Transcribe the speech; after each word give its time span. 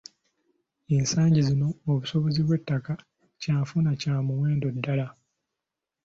Ensangi 0.95 1.39
zino 1.47 1.67
obusuubuzi 1.89 2.41
bw’ettaka 2.43 2.93
kyanfuna 3.41 3.91
kya 4.01 4.15
muwendo 4.27 4.67
ddala. 4.75 5.07